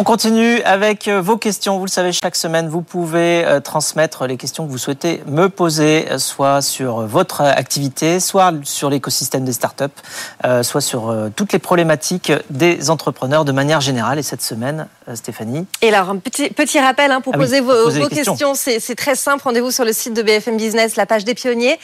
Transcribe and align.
On 0.00 0.04
continue 0.04 0.62
avec 0.62 1.08
euh, 1.08 1.20
vos 1.20 1.36
questions. 1.36 1.76
Vous 1.76 1.84
le 1.84 1.90
savez, 1.90 2.12
chaque 2.12 2.36
semaine, 2.36 2.68
vous 2.68 2.82
pouvez 2.82 3.44
euh, 3.44 3.58
transmettre 3.58 4.28
les 4.28 4.36
questions 4.36 4.64
que 4.64 4.70
vous 4.70 4.78
souhaitez 4.78 5.20
me 5.26 5.48
poser, 5.48 6.06
euh, 6.08 6.18
soit 6.18 6.62
sur 6.62 7.00
votre 7.00 7.40
activité, 7.40 8.20
soit 8.20 8.52
sur 8.62 8.90
l'écosystème 8.90 9.44
des 9.44 9.52
startups, 9.52 9.86
soit 10.62 10.80
sur 10.80 11.12
toutes 11.34 11.52
les 11.52 11.58
problématiques 11.58 12.30
des 12.48 12.90
entrepreneurs 12.90 13.44
de 13.44 13.50
manière 13.50 13.80
générale. 13.80 14.20
Et 14.20 14.22
cette 14.22 14.42
semaine, 14.42 14.86
Stéphanie. 15.14 15.66
Et 15.82 15.92
alors, 15.92 16.10
un 16.10 16.18
petit, 16.18 16.50
petit 16.50 16.78
rappel 16.78 17.10
hein, 17.10 17.20
pour 17.20 17.34
ah 17.34 17.38
poser 17.38 17.58
vos, 17.60 17.90
vos 17.90 18.08
questions. 18.08 18.54
C'est 18.54 18.94
très 18.94 19.16
simple. 19.16 19.42
Rendez-vous 19.42 19.72
sur 19.72 19.84
le 19.84 19.92
site 19.92 20.14
de 20.14 20.22
BFM 20.22 20.58
Business, 20.58 20.94
la 20.94 21.06
page 21.06 21.24
des 21.24 21.34
pionniers. 21.34 21.76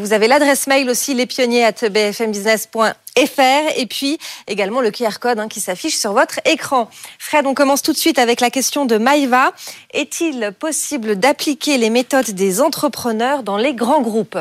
vous 0.00 0.14
avez 0.14 0.26
l'adresse 0.26 0.66
mail 0.68 0.88
aussi, 0.88 1.12
lespionniers.bfmbusiness.fr 1.12 2.94
et 3.16 3.86
puis 3.86 4.18
également 4.46 4.80
le 4.80 4.90
QR 4.90 5.18
code 5.20 5.38
hein, 5.38 5.48
qui 5.48 5.60
s'affiche 5.60 5.96
sur 5.96 6.12
votre 6.12 6.40
écran. 6.44 6.88
Fred, 7.18 7.46
on 7.46 7.54
commence 7.54 7.82
tout 7.82 7.92
de 7.92 7.98
suite 7.98 8.18
avec 8.18 8.40
la 8.40 8.50
question 8.50 8.84
de 8.84 8.98
Maïva. 8.98 9.52
Est-il 9.92 10.52
possible 10.58 11.16
d'appliquer 11.16 11.78
les 11.78 11.90
méthodes 11.90 12.30
des 12.30 12.60
entrepreneurs 12.60 13.42
dans 13.42 13.56
les 13.56 13.74
grands 13.74 14.02
groupes? 14.02 14.38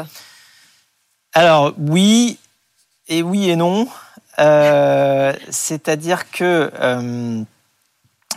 Alors 1.33 1.73
oui, 1.77 2.37
et 3.07 3.21
oui 3.23 3.49
et 3.49 3.55
non. 3.55 3.87
Euh, 4.39 5.33
c'est-à-dire 5.49 6.31
que... 6.31 6.71
Euh, 6.79 7.43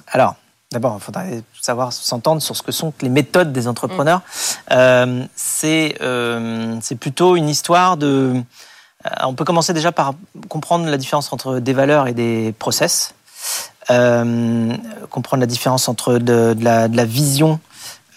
alors, 0.09 0.37
D'abord, 0.73 0.97
il 0.99 1.05
faudrait 1.05 1.43
savoir 1.61 1.93
s'entendre 1.93 2.43
sur 2.43 2.57
ce 2.57 2.63
que 2.63 2.73
sont 2.73 2.93
les 3.01 3.09
méthodes 3.09 3.53
des 3.53 3.69
entrepreneurs. 3.69 4.23
Mm. 4.73 4.73
Euh, 4.73 5.25
c'est 5.37 6.97
plutôt 6.99 7.37
une 7.37 7.49
histoire 7.49 7.97
de 7.97 8.43
on 9.23 9.35
peut 9.35 9.45
commencer 9.45 9.73
déjà 9.73 9.93
par 9.93 10.15
comprendre 10.49 10.87
la 10.87 10.97
différence 10.97 11.33
entre 11.33 11.59
des 11.59 11.73
valeurs 11.73 12.07
et 12.07 12.15
des 12.15 12.55
process, 12.59 13.15
euh, 13.91 14.73
comprendre 15.11 15.41
la 15.41 15.47
différence 15.47 15.89
entre 15.89 16.19
de, 16.19 16.57
la, 16.61 17.05
vision 17.05 17.61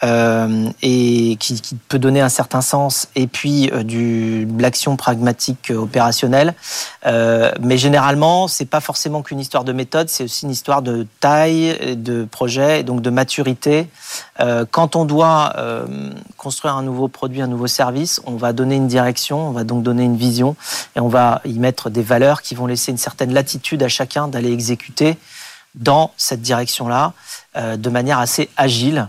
euh, 0.04 0.70
et 0.84 1.38
qui, 1.40 1.60
peut 1.88 1.98
donner 1.98 2.22
un 2.22 2.30
certain 2.30 2.62
sens, 2.62 3.08
et 3.16 3.26
puis 3.26 3.72
euh, 3.74 3.82
de 3.82 4.62
l'action 4.62 4.96
pragmatique 4.96 5.72
opérationnelle. 5.76 6.54
Euh, 7.08 7.52
mais 7.62 7.80
généralement, 7.80 8.48
c'est 8.48 8.66
pas 8.66 8.80
forcément 8.80 9.24
qu'une 9.24 9.40
histoire 9.40 9.64
de 9.64 9.74
méthode, 9.74 10.08
c'est 10.10 10.26
aussi 10.26 10.46
une 10.46 10.52
histoire 10.52 10.84
de 10.84 11.08
taille, 11.20 11.96
de 11.96 12.26
projet, 12.26 12.82
et 12.82 12.84
donc 12.84 13.02
de 13.02 13.10
maturité. 13.10 13.88
quand 14.72 14.96
on 14.96 15.06
doit 15.06 15.56
construire 16.38 16.76
un 16.76 16.84
nouveau 16.84 17.08
produit, 17.08 17.42
un 17.42 17.48
nouveau 17.48 17.68
service, 17.68 18.22
on 18.26 18.36
va 18.36 18.54
donner 18.54 18.76
une 18.76 18.88
direction, 18.88 19.48
on 19.48 19.52
va 19.52 19.64
donc 19.64 19.82
donner 19.82 20.04
une 20.04 20.18
vision, 20.18 20.56
et 20.96 21.00
on 21.00 21.08
va 21.08 21.42
y 21.46 21.58
mettre 21.58 21.90
des 21.90 22.04
valeurs 22.04 22.42
qui 22.42 22.54
vont 22.54 22.68
laisser 22.68 22.92
une 22.92 22.98
certaine 22.98 23.34
latitude 23.34 23.82
à 23.82 23.88
chacun 23.88 24.28
d'aller 24.28 24.52
exécuter 24.52 25.18
dans 25.76 26.12
cette 26.18 26.42
direction-là, 26.42 27.14
de 27.56 27.90
manière 27.90 28.20
assez 28.20 28.50
agile 28.58 29.08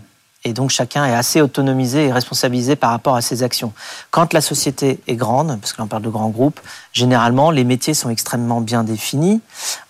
et 0.48 0.52
donc 0.52 0.70
chacun 0.70 1.04
est 1.04 1.14
assez 1.14 1.40
autonomisé 1.40 2.06
et 2.06 2.12
responsabilisé 2.12 2.74
par 2.74 2.90
rapport 2.90 3.16
à 3.16 3.20
ses 3.20 3.42
actions. 3.42 3.72
Quand 4.10 4.32
la 4.32 4.40
société 4.40 5.00
est 5.06 5.14
grande, 5.14 5.58
parce 5.60 5.72
que 5.72 5.82
l'on 5.82 5.86
parle 5.86 6.02
de 6.02 6.08
grands 6.08 6.30
groupes, 6.30 6.60
généralement 6.92 7.50
les 7.50 7.64
métiers 7.64 7.94
sont 7.94 8.10
extrêmement 8.10 8.60
bien 8.60 8.82
définis. 8.82 9.40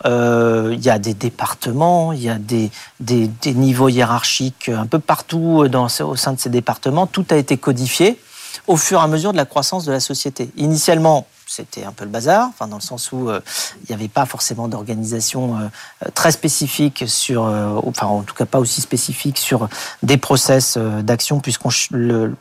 Euh, 0.04 0.74
il 0.74 0.84
y 0.84 0.90
a 0.90 0.98
des 0.98 1.14
départements, 1.14 2.12
il 2.12 2.22
y 2.22 2.28
a 2.28 2.38
des, 2.38 2.70
des, 3.00 3.30
niveaux 3.54 3.88
hiérarchiques 3.88 4.68
un 4.68 4.86
peu 4.86 4.98
partout 4.98 5.68
dans, 5.68 5.86
au 5.86 6.16
sein 6.16 6.32
de 6.32 6.40
ces 6.40 6.50
départements. 6.50 7.06
Tout 7.06 7.26
a 7.30 7.36
été 7.36 7.56
codifié 7.56 8.20
au 8.66 8.76
fur 8.76 9.00
et 9.00 9.02
à 9.02 9.06
mesure 9.06 9.32
de 9.32 9.36
la 9.36 9.46
croissance 9.46 9.84
de 9.84 9.92
la 9.92 10.00
société. 10.00 10.50
Initialement, 10.56 11.26
c'était 11.58 11.84
un 11.84 11.92
peu 11.92 12.04
le 12.04 12.10
bazar, 12.10 12.48
enfin 12.48 12.68
dans 12.68 12.76
le 12.76 12.82
sens 12.82 13.10
où 13.10 13.28
euh, 13.28 13.40
il 13.82 13.86
n'y 13.88 13.94
avait 13.94 14.08
pas 14.08 14.26
forcément 14.26 14.68
d'organisation 14.68 15.58
euh, 15.58 15.68
euh, 16.06 16.10
très 16.14 16.30
spécifique 16.30 17.04
sur, 17.08 17.42
enfin 17.84 18.06
en 18.06 18.22
tout 18.22 18.34
cas 18.34 18.46
pas 18.46 18.60
aussi 18.60 18.80
spécifique 18.80 19.38
sur 19.38 19.68
des 20.02 20.18
process 20.18 20.78
d'action, 20.78 21.40
puisqu'on 21.40 21.70
le, 21.90 22.34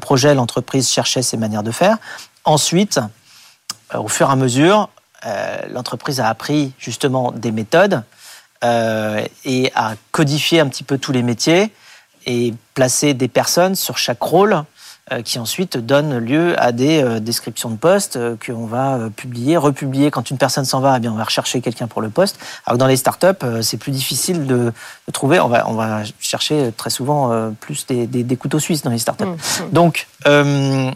projet, 0.00 0.34
l'entreprise 0.34 0.90
cherchait 0.90 1.22
ses 1.22 1.36
manières 1.36 1.62
de 1.62 1.70
faire. 1.70 1.96
Ensuite, 2.44 2.98
au 3.94 4.08
fur 4.08 4.28
et 4.28 4.32
à 4.32 4.36
mesure, 4.36 4.88
l'entreprise 5.70 6.20
a 6.20 6.28
appris 6.28 6.72
justement 6.78 7.30
des 7.30 7.52
méthodes 7.52 8.02
et 8.62 9.72
a 9.74 9.94
codifié 10.12 10.60
un 10.60 10.68
petit 10.68 10.84
peu 10.84 10.98
tous 10.98 11.12
les 11.12 11.22
métiers 11.22 11.72
et 12.26 12.54
placé 12.74 13.14
des 13.14 13.28
personnes 13.28 13.74
sur 13.74 13.98
chaque 13.98 14.22
rôle 14.22 14.64
qui 15.24 15.38
ensuite 15.38 15.76
donne 15.76 16.18
lieu 16.18 16.54
à 16.60 16.72
des 16.72 17.02
euh, 17.02 17.20
descriptions 17.20 17.70
de 17.70 17.76
postes 17.76 18.16
euh, 18.16 18.36
qu'on 18.44 18.66
va 18.66 18.98
publier, 19.16 19.56
republier. 19.56 20.10
Quand 20.10 20.30
une 20.30 20.38
personne 20.38 20.64
s'en 20.64 20.80
va, 20.80 20.96
eh 20.96 21.00
bien, 21.00 21.12
on 21.12 21.16
va 21.16 21.24
rechercher 21.24 21.60
quelqu'un 21.60 21.88
pour 21.88 22.00
le 22.00 22.10
poste. 22.10 22.38
Alors 22.64 22.76
que 22.76 22.80
dans 22.80 22.86
les 22.86 22.96
startups, 22.96 23.26
c'est 23.62 23.76
plus 23.76 23.92
difficile 23.92 24.46
de, 24.46 24.72
trouver. 25.12 25.40
On 25.40 25.48
va, 25.48 25.68
on 25.68 25.74
va 25.74 26.02
chercher 26.20 26.72
très 26.76 26.90
souvent 26.90 27.52
plus 27.60 27.86
des, 27.86 28.06
des, 28.06 28.36
couteaux 28.36 28.60
suisses 28.60 28.82
dans 28.82 28.90
les 28.90 28.98
startups. 28.98 29.24
Mmh, 29.24 29.64
mmh. 29.64 29.70
Donc, 29.72 30.06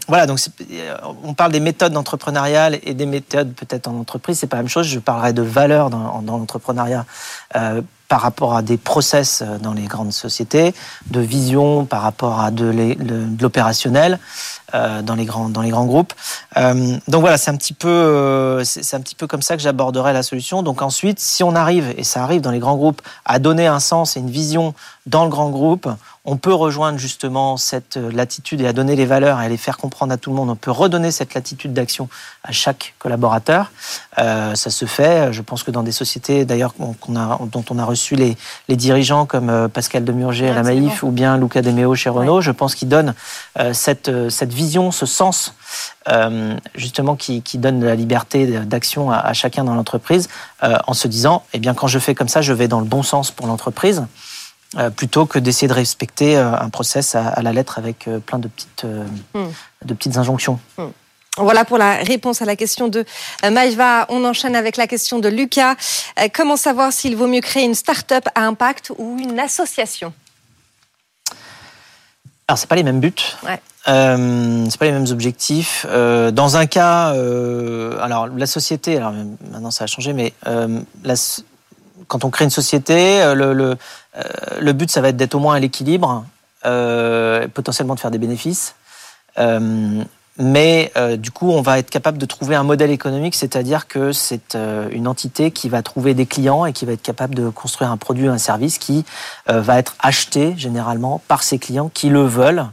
voilà, 0.07 0.25
donc 0.25 0.39
on 1.23 1.33
parle 1.33 1.51
des 1.51 1.59
méthodes 1.59 1.97
entrepreneuriales 1.97 2.79
et 2.83 2.93
des 2.93 3.05
méthodes 3.05 3.53
peut-être 3.53 3.87
en 3.87 3.99
entreprise. 3.99 4.39
C'est 4.39 4.47
pas 4.47 4.57
la 4.57 4.63
même 4.63 4.69
chose. 4.69 4.87
Je 4.87 4.99
parlerai 4.99 5.33
de 5.33 5.41
valeurs 5.41 5.89
dans, 5.89 6.21
dans 6.21 6.37
l'entrepreneuriat 6.37 7.05
par 8.07 8.21
rapport 8.21 8.55
à 8.55 8.61
des 8.61 8.77
process 8.77 9.41
euh, 9.41 9.57
dans 9.57 9.73
les 9.73 9.85
grandes 9.85 10.13
sociétés, 10.13 10.73
de 11.07 11.19
vision 11.19 11.85
par 11.85 12.01
rapport 12.01 12.39
à 12.39 12.51
de 12.51 12.95
l'opérationnel 13.41 14.19
euh, 14.73 15.01
dans 15.01 15.15
les 15.15 15.25
grands 15.25 15.49
dans 15.49 15.61
les 15.61 15.69
grands 15.69 15.85
groupes. 15.85 16.13
Euh, 16.57 16.97
donc 17.07 17.21
voilà, 17.21 17.37
c'est 17.37 17.51
un 17.51 17.57
petit 17.57 17.73
peu 17.73 18.61
c'est 18.63 18.95
un 18.95 19.01
petit 19.01 19.15
peu 19.15 19.27
comme 19.27 19.41
ça 19.41 19.55
que 19.55 19.61
j'aborderai 19.61 20.13
la 20.13 20.23
solution. 20.23 20.63
Donc 20.63 20.81
ensuite, 20.81 21.19
si 21.19 21.43
on 21.43 21.55
arrive 21.55 21.93
et 21.97 22.03
ça 22.03 22.23
arrive 22.23 22.41
dans 22.41 22.51
les 22.51 22.59
grands 22.59 22.77
groupes 22.77 23.01
à 23.25 23.39
donner 23.39 23.67
un 23.67 23.79
sens 23.79 24.17
et 24.17 24.19
une 24.19 24.29
vision 24.29 24.73
dans 25.05 25.23
le 25.23 25.29
grand 25.29 25.49
groupe, 25.49 25.87
on 26.25 26.37
peut 26.37 26.53
rejoindre 26.53 26.97
justement 26.97 27.57
cette 27.57 27.95
latitude 27.95 28.59
et 28.61 28.67
à 28.67 28.73
donner 28.73 28.95
les 28.95 29.05
valeurs 29.05 29.39
et 29.39 29.45
à 29.45 29.49
les 29.49 29.57
faire 29.57 29.77
comprendre 29.77 30.11
à 30.11 30.17
tout 30.17 30.31
le 30.31 30.35
monde. 30.35 30.49
On 30.49 30.55
peut 30.55 30.71
redonner 30.71 31.11
cette 31.11 31.35
latitude 31.35 31.73
d'action 31.73 32.09
à 32.43 32.51
chaque 32.51 32.95
collaborateur. 32.97 33.71
Euh, 34.17 34.55
ça 34.55 34.71
se 34.71 34.85
fait. 34.85 35.31
Je 35.31 35.43
pense 35.43 35.61
que 35.61 35.69
dans 35.69 35.83
des 35.83 35.91
sociétés, 35.91 36.43
d'ailleurs, 36.45 36.73
dont 36.79 37.65
on 37.69 37.79
a 37.79 37.85
reçu 37.85 38.15
les, 38.15 38.35
dirigeants 38.67 39.27
comme 39.27 39.51
euh, 39.51 39.67
Pascal 39.67 40.03
Demurger 40.03 40.49
à 40.49 40.55
la 40.55 40.63
Maïf 40.63 41.03
ou 41.03 41.11
bien 41.11 41.37
Luca 41.37 41.61
Demeo 41.61 41.93
chez 41.93 42.09
Renault, 42.09 42.41
je 42.41 42.51
pense 42.51 42.73
qu'ils 42.73 42.89
donnent 42.89 43.13
euh, 43.59 43.73
cette, 43.73 44.29
cette 44.29 44.53
vision, 44.53 44.91
ce 44.91 45.05
sens, 45.05 45.53
justement, 46.73 47.15
qui, 47.15 47.41
donne 47.55 47.83
la 47.83 47.95
liberté 47.95 48.45
d'action 48.45 49.11
à, 49.11 49.33
chacun 49.33 49.63
dans 49.63 49.75
l'entreprise, 49.75 50.29
en 50.61 50.93
se 50.93 51.07
disant, 51.07 51.43
eh 51.53 51.59
bien, 51.59 51.73
quand 51.73 51.87
je 51.87 51.99
fais 51.99 52.15
comme 52.15 52.27
ça, 52.27 52.41
je 52.41 52.53
vais 52.53 52.67
dans 52.67 52.79
le 52.79 52.85
bon 52.85 53.03
sens 53.03 53.31
pour 53.31 53.47
l'entreprise. 53.47 54.03
Euh, 54.77 54.89
plutôt 54.89 55.25
que 55.25 55.39
d'essayer 55.39 55.69
de 55.69 55.73
respecter 55.73 56.35
euh, 56.35 56.51
un 56.53 56.69
process 56.69 57.15
à, 57.15 57.41
la 57.41 57.53
lettre 57.53 57.77
avec 57.77 58.09
euh, 58.09 58.19
plein 58.19 58.39
de 58.39 58.49
petites, 58.49 58.85
hmm. 59.33 59.45
de 59.85 59.93
petites 59.93 60.17
injonctions. 60.17 60.59
Hmm. 60.77 60.87
Voilà 61.37 61.63
pour 61.63 61.77
la 61.77 61.95
réponse 61.95 62.41
à 62.41 62.45
la 62.45 62.55
question 62.57 62.87
de 62.87 63.05
Maïva. 63.43 64.05
On 64.07 64.23
enchaîne 64.23 64.55
avec 64.55 64.77
la 64.77 64.87
question 64.87 65.19
de 65.19 65.27
Lucas. 65.27 65.75
Comment 66.33 66.55
savoir 66.55 66.93
s'il 66.93 67.17
vaut 67.17 67.27
mieux 67.27 67.41
créer 67.41 67.65
une 67.65 67.75
start-up 67.75 68.25
à 68.35 68.45
impact 68.45 68.93
ou 68.97 69.17
une 69.19 69.37
association? 69.37 70.13
Alors, 72.47 72.57
c'est 72.57 72.69
pas 72.69 72.77
les 72.77 72.83
mêmes 72.83 73.01
buts. 73.01 73.13
Ouais. 73.43 73.59
Euh, 73.89 74.65
c'est 74.69 74.79
pas 74.79 74.85
les 74.85 74.93
mêmes 74.93 75.11
objectifs. 75.11 75.85
dans 75.85 76.55
un 76.55 76.67
cas, 76.67 77.09
alors 78.01 78.27
la 78.27 78.47
société, 78.47 78.95
alors 78.95 79.11
maintenant 79.51 79.71
ça 79.71 79.83
a 79.83 79.87
changé, 79.87 80.13
mais 80.13 80.33
la, 81.03 81.15
quand 82.07 82.25
on 82.25 82.29
crée 82.29 82.45
une 82.45 82.51
société, 82.51 83.21
euh, 83.21 83.35
le, 83.35 83.77
euh, 84.17 84.23
le, 84.59 84.73
but, 84.73 84.89
ça 84.89 85.01
va 85.01 85.09
être 85.09 85.17
d'être 85.17 85.35
au 85.35 85.39
moins 85.39 85.55
à 85.55 85.59
l'équilibre, 85.59 86.25
euh, 86.65 87.47
potentiellement 87.53 87.95
de 87.95 87.99
faire 87.99 88.11
des 88.11 88.17
bénéfices. 88.17 88.75
mais 90.37 90.91
du 91.17 91.31
coup, 91.31 91.51
on 91.51 91.61
va 91.61 91.79
être 91.79 91.89
capable 91.89 92.17
de 92.17 92.25
trouver 92.25 92.55
un 92.55 92.63
modèle 92.63 92.91
économique, 92.91 93.35
c'est-à-dire 93.35 93.87
que 93.87 94.11
c'est 94.11 94.57
une 94.91 95.07
entité 95.07 95.51
qui 95.51 95.69
va 95.69 95.81
trouver 95.81 96.13
des 96.13 96.25
clients 96.25 96.65
et 96.65 96.73
qui 96.73 96.85
va 96.85 96.91
être 96.91 97.01
capable 97.01 97.35
de 97.35 97.49
construire 97.49 97.89
un 97.89 97.95
produit 97.95 98.27
ou 98.27 98.31
un 98.31 98.37
service 98.37 98.77
qui 98.77 99.05
va 99.47 99.79
être 99.79 99.95
acheté 99.99 100.53
généralement 100.57 101.21
par 101.29 101.41
ses 101.41 101.57
clients 101.57 101.89
qui 101.93 102.09
le 102.09 102.25
veulent 102.25 102.65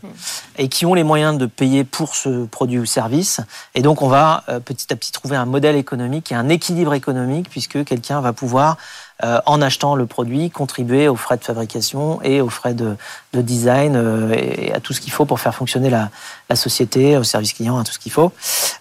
et 0.58 0.68
qui 0.68 0.86
ont 0.86 0.94
les 0.94 1.04
moyens 1.04 1.38
de 1.38 1.46
payer 1.46 1.84
pour 1.84 2.16
ce 2.16 2.46
produit 2.46 2.80
ou 2.80 2.86
service. 2.86 3.40
Et 3.76 3.82
donc, 3.82 4.02
on 4.02 4.08
va 4.08 4.42
petit 4.64 4.92
à 4.92 4.96
petit 4.96 5.12
trouver 5.12 5.36
un 5.36 5.46
modèle 5.46 5.76
économique 5.76 6.32
et 6.32 6.34
un 6.34 6.48
équilibre 6.48 6.94
économique 6.94 7.48
puisque 7.48 7.84
quelqu'un 7.84 8.20
va 8.20 8.32
pouvoir 8.32 8.76
en 9.22 9.62
achetant 9.62 9.94
le 9.94 10.06
produit, 10.06 10.50
contribuer 10.50 11.08
aux 11.08 11.16
frais 11.16 11.36
de 11.36 11.44
fabrication 11.44 12.20
et 12.22 12.40
aux 12.40 12.48
frais 12.48 12.74
de, 12.74 12.96
design 13.32 13.96
euh, 13.96 14.34
et 14.34 14.72
à 14.72 14.80
tout 14.80 14.92
ce 14.92 15.00
qu'il 15.00 15.12
faut 15.12 15.24
pour 15.24 15.40
faire 15.40 15.54
fonctionner 15.54 15.90
la, 15.90 16.10
société, 16.54 17.16
au 17.16 17.22
service 17.22 17.54
client, 17.54 17.78
à 17.78 17.84
tout 17.84 17.92
ce 17.92 17.98
qu'il 17.98 18.12
faut. 18.12 18.32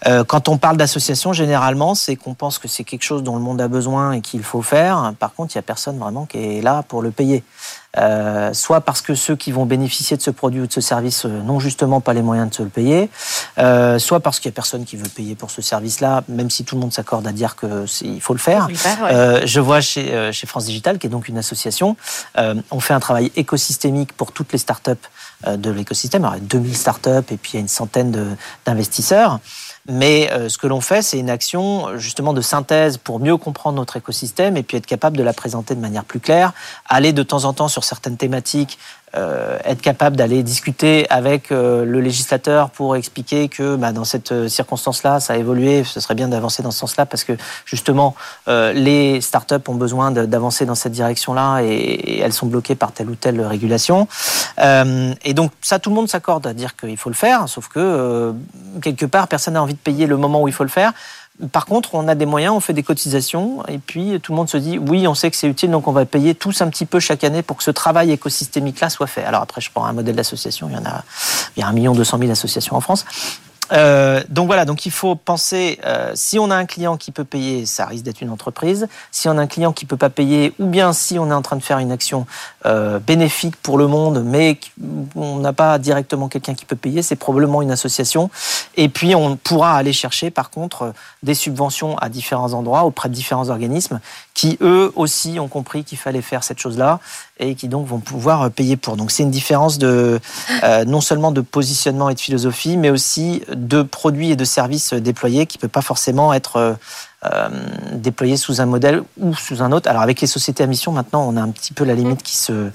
Euh, 0.08 0.24
quand 0.24 0.50
on 0.50 0.58
parle 0.58 0.78
d'association, 0.78 1.34
généralement, 1.34 1.96
c'est 1.96 2.16
qu'on 2.16 2.34
pense 2.34 2.58
que 2.58 2.68
c'est 2.68 2.84
quelque 2.84 3.04
chose 3.04 3.24
dont 3.24 3.36
le 3.36 3.42
monde 3.42 3.62
a 3.62 3.68
besoin 3.68 4.14
et 4.14 4.22
qu'il 4.22 4.44
faut 4.44 4.62
faire. 4.62 5.14
Par 5.20 5.34
contre, 5.34 5.56
il 5.56 5.58
n'y 5.58 5.60
a 5.60 5.64
personne 5.64 5.98
vraiment 6.00 6.26
qui 6.26 6.38
est 6.38 6.62
là 6.62 6.84
pour 6.88 7.02
le 7.02 7.12
payer. 7.12 7.44
euh, 7.98 8.54
soit 8.54 8.82
parce 8.82 9.02
que 9.02 9.16
ceux 9.16 9.36
qui 9.36 9.52
vont 9.52 9.66
bénéficier 9.66 10.16
de 10.16 10.22
ce 10.22 10.32
produit 10.32 10.62
ou 10.62 10.68
de 10.68 10.72
ce 10.72 10.80
service 10.80 11.26
euh, 11.26 11.42
n'ont 11.42 11.60
justement 11.60 12.00
pas 12.00 12.14
les 12.14 12.22
moyens 12.22 12.50
de 12.50 12.56
se 12.56 12.64
le 12.64 12.70
payer, 12.70 13.10
euh, 13.58 14.00
soit 14.00 14.22
parce 14.22 14.40
qu'il 14.40 14.50
y 14.50 14.54
a 14.54 14.56
personne 14.56 14.86
qui 14.86 14.96
veut 14.96 15.10
payer 15.10 15.36
pour 15.36 15.52
ce 15.52 15.62
service-là, 15.62 16.24
même 16.30 16.50
si 16.50 16.64
tout 16.64 16.76
le 16.76 16.82
monde 16.82 16.94
s'accorde 16.94 17.28
à 17.28 17.34
dire 17.34 17.56
que 17.56 17.86
il 18.04 18.22
faut 18.22 18.34
le 18.34 18.40
faire. 18.40 18.70
je 19.46 19.60
vois 19.60 19.82
chez, 19.82 20.32
chez 20.32 20.48
France 20.48 20.66
Digital, 20.66 21.00
qui 21.00 21.08
est 21.08 21.10
donc 21.10 21.28
une 21.28 21.38
association, 21.38 21.98
on 22.38 22.80
fait 22.80 22.94
un 22.94 23.00
travail 23.00 23.32
écosystémique 23.36 24.14
pour 24.14 24.32
toutes 24.32 24.52
les 24.54 24.58
startups 24.58 24.92
de 25.48 25.72
l'écosystème. 25.72 26.24
Alors, 26.24 26.36
il 26.36 26.44
y 26.44 26.46
a 26.46 26.48
2000 26.48 26.78
startups 26.78 27.10
et 27.32 27.38
puis 27.38 27.52
il 27.52 27.56
y 27.56 27.58
a 27.58 27.62
une 27.62 27.68
centaine 27.68 28.38
d'investisseurs. 28.66 29.40
Mais 29.88 30.32
euh, 30.32 30.50
ce 30.50 30.58
que 30.58 30.68
l'on 30.68 30.82
fait, 30.82 31.02
c'est 31.02 31.18
une 31.18 31.30
action 31.30 31.98
justement 31.98 32.34
de 32.34 32.42
synthèse 32.42 32.98
pour 32.98 33.20
mieux 33.20 33.38
comprendre 33.38 33.78
notre 33.78 33.98
écosystème 33.98 34.58
et 34.58 34.64
puis 34.64 34.78
être 34.78 34.86
capable 34.86 35.18
de 35.18 35.24
la 35.24 35.34
présenter 35.34 35.76
de 35.76 35.80
manière 35.80 36.04
plus 36.04 36.20
claire, 36.20 36.54
aller 36.88 37.14
de 37.14 37.24
temps 37.24 37.46
en 37.46 37.54
temps 37.54 37.68
sur 37.68 37.84
certaines 37.84 38.18
thématiques 38.18 38.78
euh, 39.14 39.58
être 39.66 39.82
capable 39.82 40.16
d'aller 40.16 40.42
discuter 40.42 41.06
avec 41.10 41.52
euh, 41.52 41.84
le 41.84 42.00
législateur 42.00 42.70
pour 42.70 42.96
expliquer 42.96 43.50
que 43.50 43.76
bah, 43.76 43.92
dans 43.92 44.06
cette 44.06 44.32
euh, 44.32 44.48
circonstance-là, 44.48 45.20
ça 45.20 45.34
a 45.34 45.36
évolué, 45.36 45.84
ce 45.84 46.00
serait 46.00 46.16
bien 46.16 46.30
d'avancer 46.30 46.64
dans 46.64 46.72
ce 46.72 46.80
sens-là 46.80 47.06
parce 47.06 47.26
que 47.26 47.34
justement, 47.66 48.16
les 48.48 49.20
startups 49.22 49.56
ont 49.68 49.76
besoin 49.76 50.12
d'avancer 50.12 50.66
dans 50.66 50.76
cette 50.76 50.94
direction-là 50.94 51.62
et, 51.62 52.20
elles 52.20 52.34
sont 52.34 52.48
bloquées 52.48 52.76
par 52.76 52.92
telle 52.92 53.10
ou 53.10 53.16
telle 53.16 53.42
régulation. 53.42 54.08
et 54.60 55.34
donc 55.34 55.52
ça, 55.62 55.80
tout 55.80 55.90
le 55.90 55.96
monde 55.96 56.08
s'accorde 56.08 56.48
à 56.48 56.54
dire 56.54 56.76
qu'il 56.76 56.98
faut 56.98 57.10
le 57.10 57.16
faire, 57.16 57.48
sauf 57.50 57.68
que 57.68 58.34
quelque 58.82 59.06
part, 59.06 59.28
personne 59.28 59.56
n'a 59.56 59.64
envie 59.64 59.74
de 59.74 59.80
payer 59.80 60.08
le 60.08 60.18
moment 60.18 60.42
où 60.42 60.48
il 60.48 60.54
faut 60.54 60.64
le 60.64 60.70
faire. 60.70 60.94
Par 61.52 61.66
contre, 61.66 61.96
on 61.96 62.08
a 62.08 62.16
des 62.16 62.26
moyens, 62.26 62.54
on 62.54 62.60
fait 62.60 62.74
des 62.74 62.84
cotisations, 62.84 63.66
et 63.68 63.80
puis 63.80 64.20
tout 64.22 64.32
le 64.32 64.36
monde 64.36 64.50
se 64.50 64.58
dit 64.58 64.78
oui, 64.78 65.08
on 65.08 65.16
sait 65.16 65.32
que 65.32 65.38
c'est 65.38 65.48
utile, 65.48 65.72
donc 65.72 65.88
on 65.88 65.92
va 65.92 66.06
payer 66.06 66.36
tous 66.36 66.62
un 66.62 66.70
petit 66.70 66.86
peu 66.86 67.00
chaque 67.00 67.24
année 67.24 67.42
pour 67.42 67.58
que 67.58 67.64
ce 67.64 67.72
travail 67.72 68.12
écosystémique-là 68.12 68.90
soit 68.90 69.08
fait. 69.08 69.24
Alors 69.24 69.42
après, 69.42 69.62
je 69.62 69.72
prends 69.72 69.86
un 69.86 69.94
modèle 69.94 70.16
d'association, 70.16 70.70
il 70.70 70.76
y 70.76 70.78
en 70.78 70.86
a, 70.86 71.04
il 71.58 71.62
y 71.62 71.64
a 71.64 71.68
un 71.68 71.74
million 71.74 71.94
deux 71.94 72.04
cent 72.04 72.18
mille 72.18 72.32
associations 72.32 72.76
en 72.76 72.82
France. 72.82 73.06
Euh, 73.72 74.22
donc 74.30 74.48
voilà, 74.48 74.66
donc 74.66 74.86
il 74.86 74.92
faut 74.92 75.16
penser, 75.16 75.80
euh, 75.86 76.12
si 76.16 76.40
on 76.40 76.50
a 76.52 76.56
un 76.56 76.66
client 76.66 76.98
qui 76.98 77.12
peut 77.12 77.24
payer, 77.24 77.66
ça 77.66 77.86
risque 77.86 78.04
d'être 78.04 78.22
une 78.22 78.30
entreprise. 78.30 78.88
Si 79.12 79.30
on 79.30 79.38
a 79.38 79.42
un 79.42 79.48
client 79.48 79.72
qui 79.72 79.86
peut 79.86 79.98
pas 79.98 80.10
payer, 80.10 80.54
ou 80.60 80.66
bien 80.66 80.94
si 80.94 81.18
on 81.20 81.30
est 81.30 81.34
en 81.34 81.42
train 81.42 81.56
de 81.56 81.64
faire 81.64 81.80
une 81.80 81.92
action 81.92 82.26
euh, 82.66 83.00
bénéfique 83.00 83.56
pour 83.58 83.78
le 83.78 83.88
monde, 83.88 84.24
mais 84.26 84.60
on 85.16 85.38
n'a 85.38 85.54
pas 85.54 85.78
directement 85.80 86.28
quelqu'un 86.28 86.54
qui 86.54 86.66
peut 86.66 86.76
payer, 86.76 87.02
c'est 87.02 87.16
probablement 87.16 87.62
une 87.62 87.72
association. 87.72 88.30
Et 88.76 88.90
puis 88.90 89.16
on 89.16 89.38
pourra 89.38 89.76
aller 89.76 89.94
chercher 89.94 90.32
par 90.32 90.50
contre 90.50 90.94
des 91.24 91.34
subventions 91.34 91.98
à 91.98 92.10
différents 92.10 92.54
endroits 92.54 92.84
auprès 92.84 93.10
de 93.10 93.14
différents 93.14 93.50
organismes 93.50 94.00
qui 94.42 94.58
eux 94.62 94.92
aussi 94.96 95.40
ont 95.40 95.48
compris 95.48 95.84
qu'il 95.84 96.00
fallait 96.00 96.24
faire 96.24 96.44
cette 96.44 96.58
chose-là 96.58 97.00
et 97.38 97.54
qui 97.54 97.68
donc 97.68 97.86
vont 97.86 98.00
pouvoir 98.00 98.50
payer 98.50 98.76
pour. 98.76 98.98
Donc 98.98 99.12
c'est 99.12 99.22
une 99.22 99.30
différence 99.30 99.78
de 99.78 100.20
non 100.88 101.00
seulement 101.00 101.32
de 101.32 101.42
positionnement 101.42 102.10
et 102.10 102.16
de 102.16 102.20
philosophie, 102.20 102.76
mais 102.76 102.90
aussi 102.90 103.44
de 103.54 103.84
produits 103.84 104.32
et 104.32 104.36
de 104.36 104.44
services 104.44 104.94
déployés 104.94 105.46
qui 105.46 105.60
ne 105.60 105.62
peut 105.62 105.68
pas 105.68 105.84
forcément 105.84 106.34
être 106.34 106.56
euh, 106.56 106.74
euh, 107.24 107.50
déployé 107.94 108.36
sous 108.36 108.62
un 108.62 108.66
modèle 108.66 109.04
ou 109.20 109.36
sous 109.36 109.62
un 109.62 109.72
autre. 109.72 109.88
Alors 109.88 110.02
avec 110.02 110.22
les 110.22 110.26
sociétés 110.28 110.64
à 110.64 110.66
mission, 110.66 110.92
maintenant, 110.92 111.24
on 111.28 111.38
a 111.38 111.42
un 111.42 111.52
petit 111.52 111.72
peu 111.72 111.84
la 111.84 111.94
limite 111.94 112.24
qui 112.24 112.36
se 112.36 112.52
euh, 112.52 112.70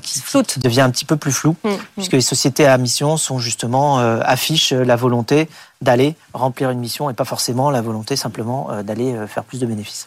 qui, 0.00 0.60
devient 0.60 0.82
un 0.82 0.90
petit 0.90 1.04
peu 1.04 1.16
plus 1.16 1.32
floue, 1.32 1.56
mm, 1.64 1.70
mm. 1.70 1.78
puisque 1.96 2.12
les 2.12 2.20
sociétés 2.20 2.66
à 2.66 2.78
mission 2.78 3.16
sont 3.16 3.40
justement 3.40 3.98
affichent 3.98 4.72
la 4.72 4.94
volonté 4.94 5.48
d'aller 5.80 6.14
remplir 6.34 6.70
une 6.70 6.78
mission 6.78 7.10
et 7.10 7.14
pas 7.14 7.24
forcément 7.24 7.72
la 7.72 7.82
volonté 7.82 8.14
simplement 8.14 8.68
d'aller 8.84 9.16
faire 9.26 9.42
plus 9.42 9.58
de 9.58 9.66
bénéfices. 9.66 10.06